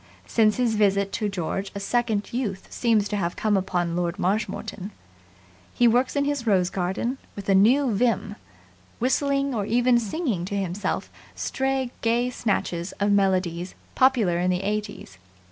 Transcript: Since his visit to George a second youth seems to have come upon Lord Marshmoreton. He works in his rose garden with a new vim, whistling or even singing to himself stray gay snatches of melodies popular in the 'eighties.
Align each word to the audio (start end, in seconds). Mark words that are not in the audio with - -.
Since 0.25 0.57
his 0.57 0.73
visit 0.73 1.11
to 1.13 1.29
George 1.29 1.71
a 1.75 1.79
second 1.79 2.33
youth 2.33 2.65
seems 2.71 3.07
to 3.09 3.15
have 3.17 3.35
come 3.35 3.55
upon 3.55 3.95
Lord 3.95 4.17
Marshmoreton. 4.17 4.89
He 5.75 5.87
works 5.87 6.15
in 6.15 6.25
his 6.25 6.47
rose 6.47 6.71
garden 6.71 7.19
with 7.35 7.47
a 7.47 7.53
new 7.53 7.93
vim, 7.93 8.35
whistling 8.97 9.53
or 9.53 9.67
even 9.67 9.99
singing 9.99 10.43
to 10.45 10.55
himself 10.57 11.11
stray 11.35 11.91
gay 12.01 12.31
snatches 12.31 12.93
of 12.93 13.11
melodies 13.11 13.75
popular 13.93 14.39
in 14.39 14.49
the 14.49 14.63
'eighties. 14.63 15.19